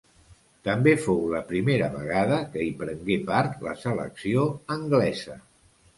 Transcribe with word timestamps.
També 0.67 0.93
fou 1.01 1.19
la 1.33 1.41
primera 1.51 1.89
vegada 1.97 2.39
que 2.55 2.65
hi 2.69 2.73
prengué 2.81 3.19
part 3.29 3.61
la 3.69 3.77
selecció 3.83 4.51
anglesa. 4.79 5.37